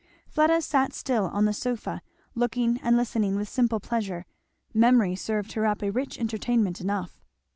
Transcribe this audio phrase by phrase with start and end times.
[0.25, 2.01] Fleda sat still on the sofa,
[2.33, 4.25] looking and listening with simple pleasure;
[4.73, 7.21] memory served her up a rich entertainment enough.